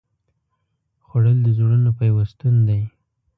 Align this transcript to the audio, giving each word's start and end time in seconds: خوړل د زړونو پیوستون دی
خوړل 1.05 1.37
د 1.43 1.47
زړونو 1.57 1.89
پیوستون 1.99 2.55
دی 2.67 2.81